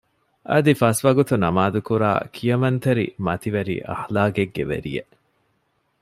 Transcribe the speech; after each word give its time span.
އަދި 0.51 0.73
ފަސްވަގުތު 0.81 1.33
ނަމާދުކުރާ 1.43 2.11
ކިޔަމަންތެރި 2.35 3.05
މަތިވެރި 3.25 3.75
އަޚްލާގެއްގެ 3.89 4.63
ވެރިއެއް 4.71 5.13